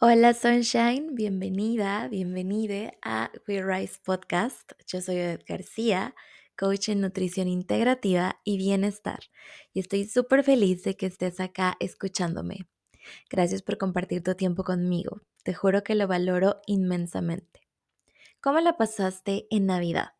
[0.00, 4.70] Hola Sunshine, bienvenida, bienvenide a We Rise Podcast.
[4.86, 6.14] Yo soy Odette García,
[6.56, 9.18] coach en nutrición integrativa y bienestar,
[9.72, 12.68] y estoy súper feliz de que estés acá escuchándome.
[13.28, 17.66] Gracias por compartir tu tiempo conmigo, te juro que lo valoro inmensamente.
[18.40, 20.12] ¿Cómo la pasaste en Navidad?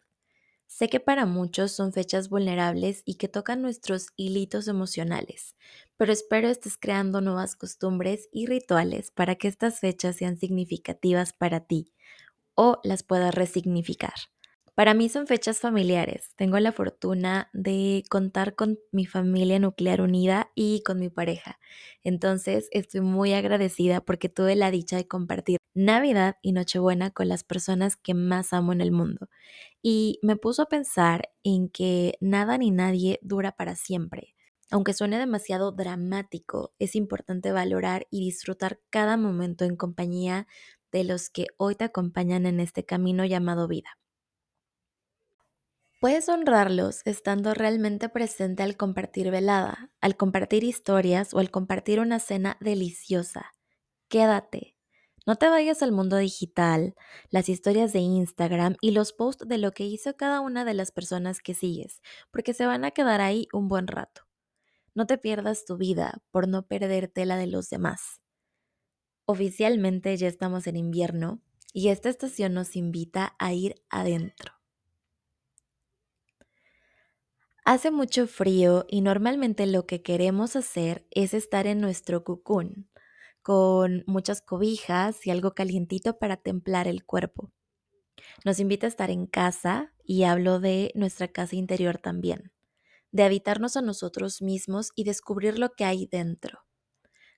[0.67, 5.55] Sé que para muchos son fechas vulnerables y que tocan nuestros hilitos emocionales,
[5.99, 11.61] pero espero estés creando nuevas costumbres y rituales para que estas fechas sean significativas para
[11.61, 11.93] ti
[12.55, 14.15] o las puedas resignificar.
[14.75, 16.31] Para mí son fechas familiares.
[16.37, 21.59] Tengo la fortuna de contar con mi familia nuclear unida y con mi pareja.
[22.05, 27.43] Entonces estoy muy agradecida porque tuve la dicha de compartir Navidad y Nochebuena con las
[27.43, 29.29] personas que más amo en el mundo.
[29.83, 34.35] Y me puso a pensar en que nada ni nadie dura para siempre.
[34.71, 40.47] Aunque suene demasiado dramático, es importante valorar y disfrutar cada momento en compañía
[40.93, 43.99] de los que hoy te acompañan en este camino llamado vida.
[46.01, 52.19] Puedes honrarlos estando realmente presente al compartir velada, al compartir historias o al compartir una
[52.21, 53.53] cena deliciosa.
[54.09, 54.77] Quédate.
[55.27, 56.95] No te vayas al mundo digital,
[57.31, 60.93] las historias de Instagram y los posts de lo que hizo cada una de las
[60.93, 64.28] personas que sigues, porque se van a quedar ahí un buen rato.
[64.99, 68.21] No te pierdas tu vida por no perderte la de los demás.
[69.27, 71.41] Oficialmente ya estamos en invierno
[71.73, 74.55] y esta estación nos invita a ir adentro.
[77.65, 82.91] Hace mucho frío y normalmente lo que queremos hacer es estar en nuestro cucún,
[83.41, 87.53] con muchas cobijas y algo calientito para templar el cuerpo.
[88.45, 92.53] Nos invita a estar en casa y hablo de nuestra casa interior también,
[93.13, 96.61] de habitarnos a nosotros mismos y descubrir lo que hay dentro.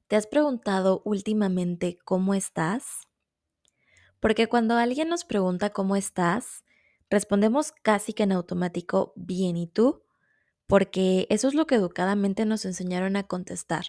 [0.08, 3.08] ¿Te has preguntado últimamente cómo estás?
[4.20, 6.64] Porque cuando alguien nos pregunta cómo estás,
[7.08, 10.02] respondemos casi que en automático, bien, ¿y tú?
[10.70, 13.86] porque eso es lo que educadamente nos enseñaron a contestar.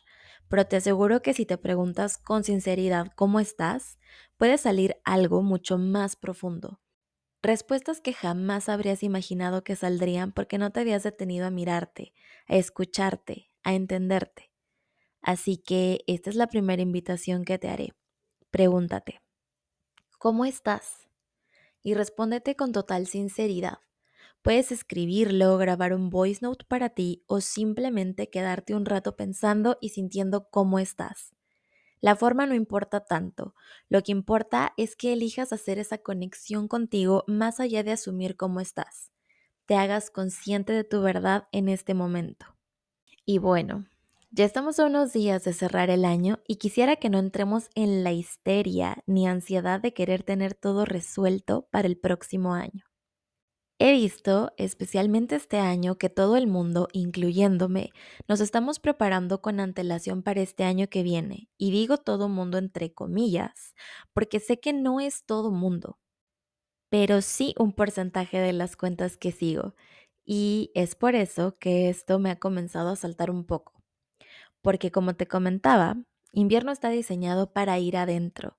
[0.49, 3.99] Pero te aseguro que si te preguntas con sinceridad cómo estás,
[4.35, 6.79] puede salir algo mucho más profundo.
[7.43, 12.13] Respuestas que jamás habrías imaginado que saldrían porque no te habías detenido a mirarte,
[12.47, 14.51] a escucharte, a entenderte.
[15.21, 17.93] Así que esta es la primera invitación que te haré.
[18.51, 19.21] Pregúntate,
[20.19, 21.07] ¿cómo estás?
[21.83, 23.79] Y respóndete con total sinceridad.
[24.43, 29.89] Puedes escribirlo, grabar un voice note para ti o simplemente quedarte un rato pensando y
[29.89, 31.33] sintiendo cómo estás.
[32.01, 33.55] La forma no importa tanto,
[33.87, 38.59] lo que importa es que elijas hacer esa conexión contigo más allá de asumir cómo
[38.59, 39.11] estás.
[39.65, 42.47] Te hagas consciente de tu verdad en este momento.
[43.25, 43.87] Y bueno,
[44.31, 48.03] ya estamos a unos días de cerrar el año y quisiera que no entremos en
[48.03, 52.90] la histeria ni ansiedad de querer tener todo resuelto para el próximo año.
[53.83, 57.89] He visto, especialmente este año, que todo el mundo, incluyéndome,
[58.27, 61.49] nos estamos preparando con antelación para este año que viene.
[61.57, 63.73] Y digo todo mundo entre comillas,
[64.13, 65.97] porque sé que no es todo mundo,
[66.89, 69.75] pero sí un porcentaje de las cuentas que sigo.
[70.25, 73.73] Y es por eso que esto me ha comenzado a saltar un poco.
[74.61, 75.97] Porque como te comentaba,
[76.33, 78.57] invierno está diseñado para ir adentro,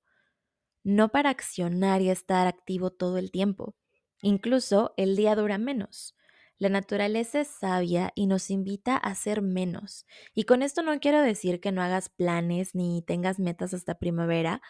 [0.84, 3.74] no para accionar y estar activo todo el tiempo.
[4.22, 6.16] Incluso el día dura menos.
[6.56, 10.06] La naturaleza es sabia y nos invita a hacer menos.
[10.32, 14.62] Y con esto no quiero decir que no hagas planes ni tengas metas hasta primavera,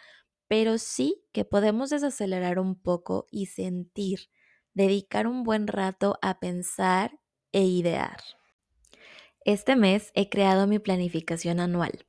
[0.47, 4.29] pero sí que podemos desacelerar un poco y sentir,
[4.73, 7.19] dedicar un buen rato a pensar
[7.51, 8.17] e idear.
[9.45, 12.05] Este mes he creado mi planificación anual.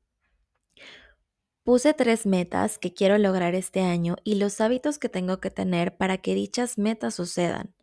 [1.65, 5.97] Puse tres metas que quiero lograr este año y los hábitos que tengo que tener
[5.97, 7.75] para que dichas metas sucedan.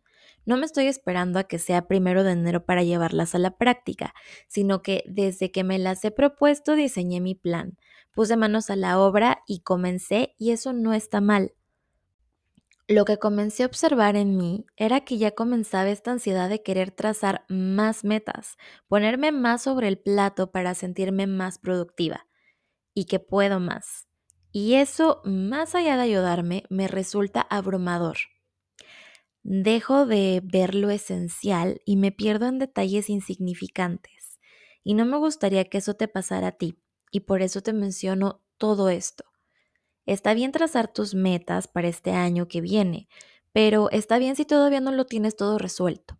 [0.46, 4.14] No me estoy esperando a que sea primero de enero para llevarlas a la práctica,
[4.46, 7.76] sino que desde que me las he propuesto diseñé mi plan,
[8.14, 11.52] puse manos a la obra y comencé y eso no está mal.
[12.86, 16.92] Lo que comencé a observar en mí era que ya comenzaba esta ansiedad de querer
[16.92, 22.26] trazar más metas, ponerme más sobre el plato para sentirme más productiva
[22.94, 24.06] y que puedo más.
[24.52, 28.18] Y eso, más allá de ayudarme, me resulta abrumador.
[29.42, 34.38] Dejo de ver lo esencial y me pierdo en detalles insignificantes.
[34.84, 36.78] Y no me gustaría que eso te pasara a ti,
[37.10, 39.24] y por eso te menciono todo esto.
[40.06, 43.08] Está bien trazar tus metas para este año que viene,
[43.52, 46.18] pero está bien si todavía no lo tienes todo resuelto.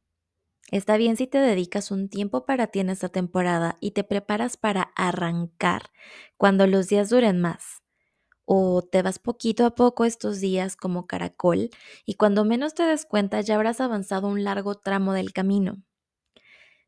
[0.73, 4.57] Está bien si te dedicas un tiempo para ti en esta temporada y te preparas
[4.57, 5.91] para arrancar
[6.37, 7.81] cuando los días duren más.
[8.47, 11.71] o te vas poquito a poco estos días como caracol
[12.07, 15.83] y cuando menos te des cuenta ya habrás avanzado un largo tramo del camino.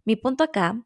[0.05, 0.85] Mi punto acá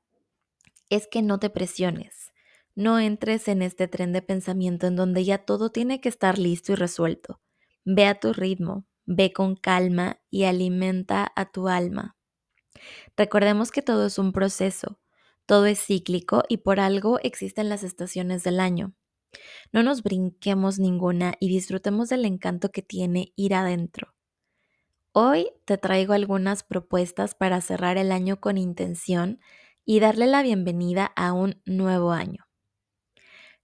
[0.90, 2.32] es que no te presiones,
[2.76, 6.72] no entres en este tren de pensamiento en donde ya todo tiene que estar listo
[6.72, 7.40] y resuelto.
[7.86, 12.17] Ve a tu ritmo, ve con calma y alimenta a tu alma.
[13.16, 14.98] Recordemos que todo es un proceso,
[15.46, 18.94] todo es cíclico y por algo existen las estaciones del año.
[19.72, 24.14] No nos brinquemos ninguna y disfrutemos del encanto que tiene ir adentro.
[25.12, 29.40] Hoy te traigo algunas propuestas para cerrar el año con intención
[29.84, 32.46] y darle la bienvenida a un nuevo año.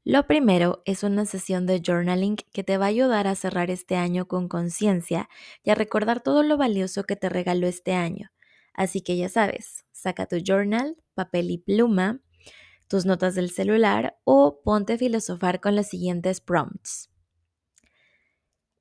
[0.07, 3.97] Lo primero es una sesión de journaling que te va a ayudar a cerrar este
[3.97, 5.31] año con conciencia
[5.63, 8.34] y a recordar todo lo valioso que te regaló este año.
[8.75, 12.21] Así que ya sabes, saca tu journal, papel y pluma,
[12.89, 17.11] tus notas del celular o ponte a filosofar con los siguientes prompts.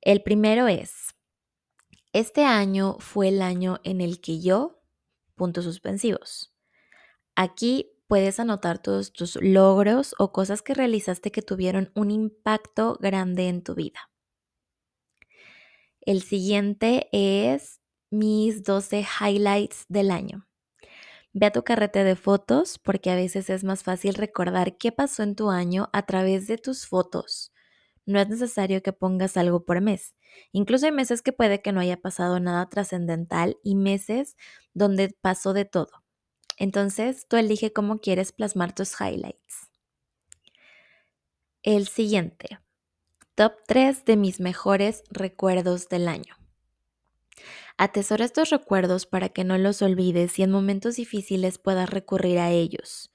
[0.00, 1.14] El primero es,
[2.12, 4.82] este año fue el año en el que yo,
[5.34, 6.54] puntos suspensivos.
[7.34, 13.48] Aquí puedes anotar todos tus logros o cosas que realizaste que tuvieron un impacto grande
[13.48, 14.10] en tu vida.
[16.02, 17.80] El siguiente es
[18.14, 20.46] mis 12 highlights del año.
[21.32, 25.22] Ve a tu carrete de fotos porque a veces es más fácil recordar qué pasó
[25.24, 27.52] en tu año a través de tus fotos.
[28.06, 30.14] No es necesario que pongas algo por mes.
[30.52, 34.36] Incluso hay meses que puede que no haya pasado nada trascendental y meses
[34.74, 36.04] donde pasó de todo.
[36.56, 39.70] Entonces, tú elige cómo quieres plasmar tus highlights.
[41.62, 42.60] El siguiente.
[43.34, 46.36] Top 3 de mis mejores recuerdos del año.
[47.76, 52.50] Atesora estos recuerdos para que no los olvides y en momentos difíciles puedas recurrir a
[52.50, 53.10] ellos.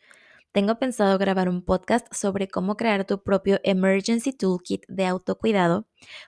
[0.51, 5.87] Tengo pensado grabar un podcast sobre cómo crear tu propio Emergency Toolkit de autocuidado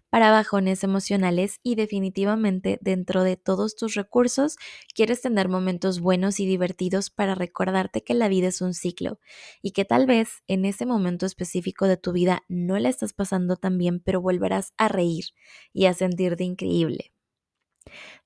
[0.10, 4.58] para bajones emocionales y definitivamente dentro de todos tus recursos
[4.96, 9.20] quieres tener momentos buenos y divertidos para recordarte que la vida es un ciclo
[9.62, 13.58] y que tal vez en ese momento específico de tu vida no la estás pasando
[13.58, 15.26] tan bien, pero volverás a reír
[15.74, 17.12] y a sentirte increíble.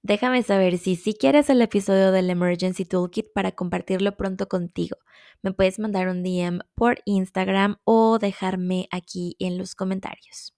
[0.02, 4.98] Déjame saber si sí quieres el episodio del Emergency Toolkit para compartirlo pronto contigo.
[5.42, 10.56] Me puedes mandar un DM por Instagram o dejarme aquí en los comentarios.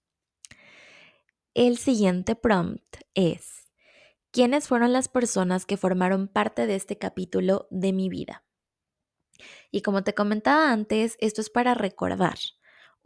[1.54, 3.70] El siguiente prompt es,
[4.30, 8.44] ¿quiénes fueron las personas que formaron parte de este capítulo de mi vida?
[9.70, 12.38] Y como te comentaba antes, esto es para recordar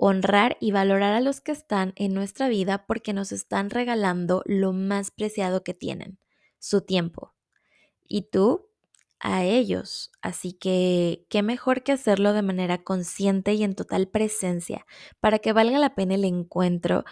[0.05, 4.73] honrar y valorar a los que están en nuestra vida porque nos están regalando lo
[4.73, 6.19] más preciado que tienen,
[6.59, 7.35] su tiempo.
[8.09, 8.69] Y tú
[9.21, 10.11] a ellos.
[10.21, 14.87] Así que, ¿qué mejor que hacerlo de manera consciente y en total presencia
[15.21, 17.05] para que valga la pena el encuentro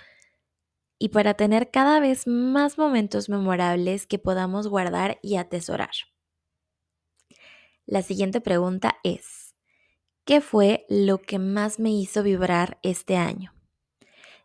[0.98, 5.93] y para tener cada vez más momentos memorables que podamos guardar y atesorar?
[7.86, 9.40] La siguiente pregunta es,
[10.31, 13.53] ¿Qué fue lo que más me hizo vibrar este año?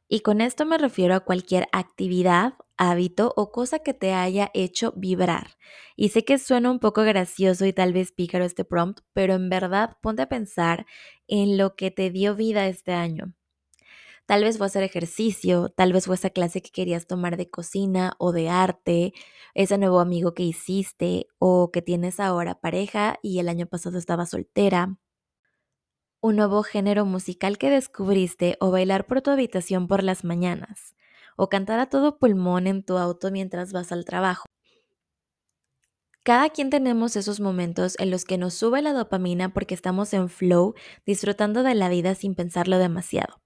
[0.07, 4.93] Y con esto me refiero a cualquier actividad, hábito o cosa que te haya hecho
[4.97, 5.59] vibrar.
[5.95, 9.47] Y sé que suena un poco gracioso y tal vez pícaro este prompt, pero en
[9.47, 10.87] verdad ponte a pensar
[11.27, 13.35] en lo que te dio vida este año.
[14.25, 18.15] Tal vez fue hacer ejercicio, tal vez fue esa clase que querías tomar de cocina
[18.17, 19.13] o de arte,
[19.53, 24.25] ese nuevo amigo que hiciste o que tienes ahora pareja y el año pasado estaba
[24.25, 24.97] soltera
[26.25, 30.95] un nuevo género musical que descubriste o bailar por tu habitación por las mañanas,
[31.35, 34.45] o cantar a todo pulmón en tu auto mientras vas al trabajo.
[36.23, 40.27] Cada quien tenemos esos momentos en los que nos sube la dopamina porque estamos en
[40.27, 40.73] flow,
[41.05, 43.43] disfrutando de la vida sin pensarlo demasiado.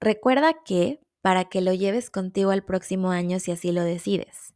[0.00, 4.52] Recuerda que, para que lo lleves contigo al próximo año si así lo decides.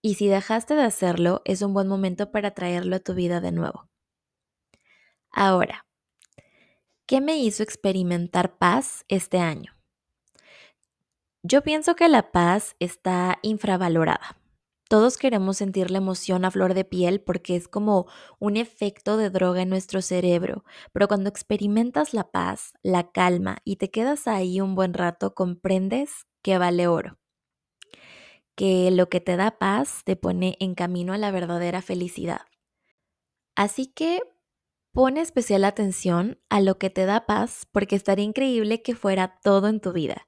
[0.00, 3.52] Y si dejaste de hacerlo, es un buen momento para traerlo a tu vida de
[3.52, 3.88] nuevo.
[5.30, 5.86] Ahora,
[7.06, 9.72] ¿Qué me hizo experimentar paz este año?
[11.42, 14.36] Yo pienso que la paz está infravalorada.
[14.88, 18.06] Todos queremos sentir la emoción a flor de piel porque es como
[18.38, 23.76] un efecto de droga en nuestro cerebro, pero cuando experimentas la paz, la calma y
[23.76, 27.18] te quedas ahí un buen rato, comprendes que vale oro.
[28.54, 32.42] Que lo que te da paz te pone en camino a la verdadera felicidad.
[33.56, 34.20] Así que
[34.94, 39.68] Pone especial atención a lo que te da paz porque estaría increíble que fuera todo
[39.68, 40.26] en tu vida.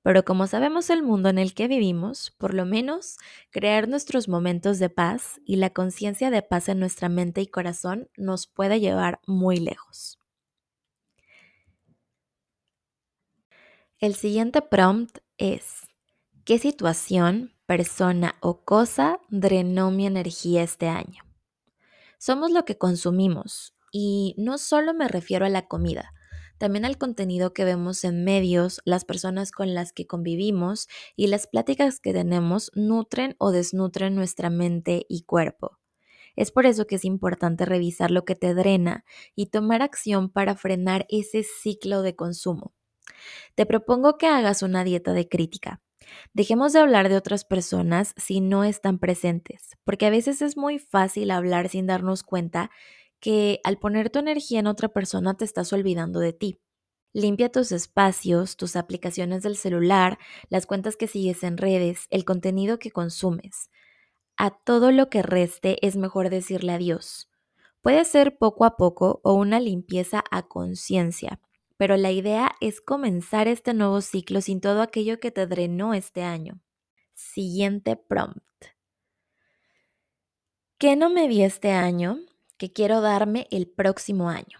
[0.00, 3.18] Pero como sabemos el mundo en el que vivimos, por lo menos
[3.50, 8.08] crear nuestros momentos de paz y la conciencia de paz en nuestra mente y corazón
[8.16, 10.18] nos puede llevar muy lejos.
[13.98, 15.82] El siguiente prompt es,
[16.46, 21.22] ¿qué situación, persona o cosa drenó mi energía este año?
[22.16, 26.12] Somos lo que consumimos y no solo me refiero a la comida,
[26.58, 31.46] también al contenido que vemos en medios, las personas con las que convivimos y las
[31.46, 35.78] pláticas que tenemos nutren o desnutren nuestra mente y cuerpo.
[36.34, 40.54] Es por eso que es importante revisar lo que te drena y tomar acción para
[40.54, 42.74] frenar ese ciclo de consumo.
[43.54, 45.82] Te propongo que hagas una dieta de crítica.
[46.34, 50.78] Dejemos de hablar de otras personas si no están presentes, porque a veces es muy
[50.78, 52.70] fácil hablar sin darnos cuenta
[53.26, 56.60] que al poner tu energía en otra persona te estás olvidando de ti.
[57.12, 60.16] Limpia tus espacios, tus aplicaciones del celular,
[60.48, 63.68] las cuentas que sigues en redes, el contenido que consumes.
[64.36, 67.28] A todo lo que reste es mejor decirle adiós.
[67.80, 71.40] Puede ser poco a poco o una limpieza a conciencia,
[71.76, 76.22] pero la idea es comenzar este nuevo ciclo sin todo aquello que te drenó este
[76.22, 76.60] año.
[77.14, 78.66] Siguiente prompt.
[80.78, 82.20] ¿Qué no me di este año
[82.58, 84.58] que quiero darme el próximo año?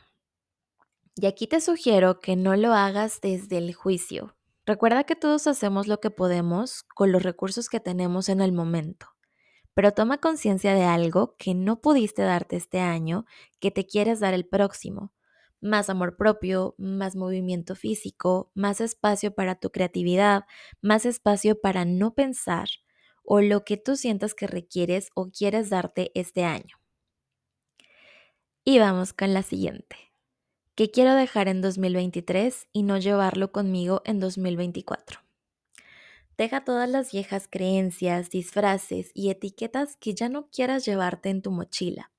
[1.14, 4.36] Y aquí te sugiero que no lo hagas desde el juicio.
[4.66, 9.06] Recuerda que todos hacemos lo que podemos con los recursos que tenemos en el momento,
[9.74, 13.24] pero toma conciencia de algo que no pudiste darte este año
[13.60, 15.12] que te quieres dar el próximo
[15.60, 20.44] más amor propio, más movimiento físico, más espacio para tu creatividad,
[20.80, 22.68] más espacio para no pensar
[23.24, 26.76] o lo que tú sientas que requieres o quieres darte este año.
[28.68, 29.94] Y vamos con la siguiente.
[30.74, 35.20] ¿Qué quiero dejar en 2023 y no llevarlo conmigo en 2024?
[36.36, 41.52] Deja todas las viejas creencias, disfraces y etiquetas que ya no quieras llevarte en tu
[41.52, 42.10] mochila.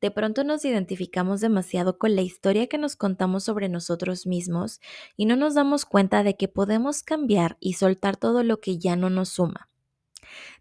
[0.00, 4.80] De pronto nos identificamos demasiado con la historia que nos contamos sobre nosotros mismos
[5.16, 8.96] y no nos damos cuenta de que podemos cambiar y soltar todo lo que ya
[8.96, 9.68] no nos suma.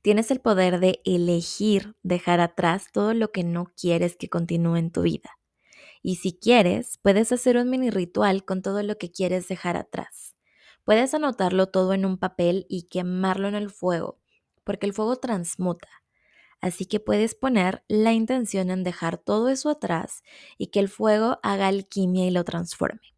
[0.01, 4.91] Tienes el poder de elegir dejar atrás todo lo que no quieres que continúe en
[4.91, 5.37] tu vida.
[6.01, 10.35] Y si quieres, puedes hacer un mini ritual con todo lo que quieres dejar atrás.
[10.83, 14.19] Puedes anotarlo todo en un papel y quemarlo en el fuego,
[14.63, 15.89] porque el fuego transmuta
[16.61, 20.23] Así que puedes poner la intención en dejar todo eso atrás
[20.57, 23.15] y que el fuego haga alquimia y lo transforme.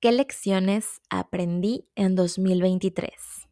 [0.00, 3.43] ¿Qué lecciones aprendí en 2023?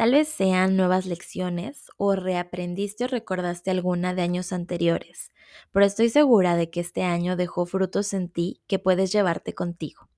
[0.00, 5.30] Tal vez sean nuevas lecciones o reaprendiste o recordaste alguna de años anteriores,
[5.72, 10.08] pero estoy segura de que este año dejó frutos en ti que puedes llevarte contigo.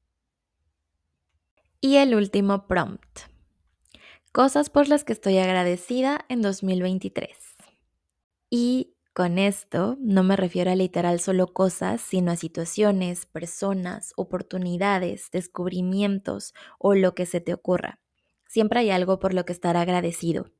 [1.81, 3.23] Y el último prompt.
[4.31, 7.37] Cosas por las que estoy agradecida en 2023.
[8.51, 15.29] Y con esto no me refiero a literal solo cosas, sino a situaciones, personas, oportunidades,
[15.33, 18.02] descubrimientos o lo que se te ocurra.
[18.53, 20.51] Siempre hay algo por lo que estar agradecido.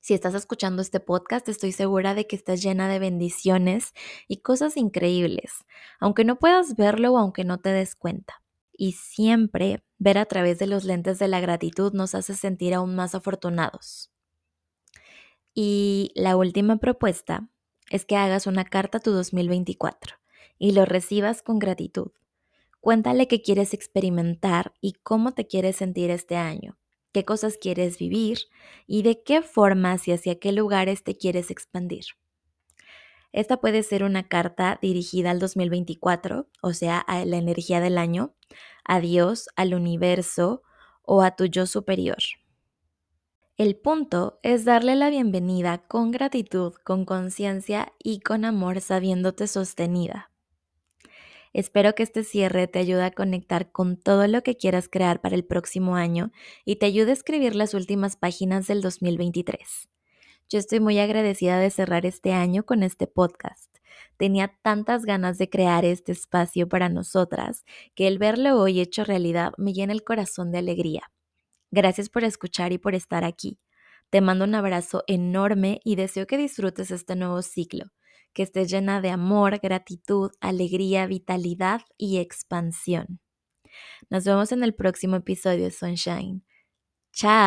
[0.00, 3.92] Si estás escuchando este podcast, estoy segura de que estás llena de bendiciones
[4.26, 5.64] y cosas increíbles,
[6.00, 8.42] aunque no puedas verlo o aunque no te des cuenta.
[8.72, 12.96] Y siempre ver a través de los lentes de la gratitud nos hace sentir aún
[12.96, 14.10] más afortunados.
[15.54, 17.48] Y la última propuesta
[17.90, 20.16] es que hagas una carta a tu 2024
[20.58, 22.10] y lo recibas con gratitud.
[22.80, 26.79] Cuéntale qué quieres experimentar y cómo te quieres sentir este año,
[27.12, 28.38] qué cosas quieres vivir
[28.86, 32.04] y de qué formas y hacia qué lugares te quieres expandir.
[33.32, 38.34] Esta puede ser una carta dirigida al 2024, o sea, a la energía del año,
[38.84, 40.62] a Dios, al universo
[41.02, 42.18] o a tu yo superior.
[43.56, 50.29] El punto es darle la bienvenida con gratitud, con conciencia y con amor sabiéndote sostenida.
[51.52, 55.34] Espero que este cierre te ayude a conectar con todo lo que quieras crear para
[55.34, 56.30] el próximo año
[56.64, 59.88] y te ayude a escribir las últimas páginas del 2023.
[60.48, 63.78] Yo estoy muy agradecida de cerrar este año con este podcast.
[64.16, 67.64] Tenía tantas ganas de crear este espacio para nosotras
[67.94, 71.10] que el verlo hoy hecho realidad me llena el corazón de alegría.
[71.70, 73.58] Gracias por escuchar y por estar aquí.
[74.10, 77.86] Te mando un abrazo enorme y deseo que disfrutes este nuevo ciclo,
[78.32, 83.20] que estés llena de amor, gratitud, alegría, vitalidad y expansión.
[84.10, 86.42] Nos vemos en el próximo episodio de Sunshine.
[87.12, 87.40] Chao.